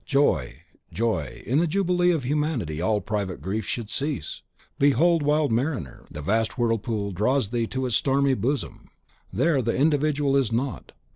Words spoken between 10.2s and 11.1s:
is not.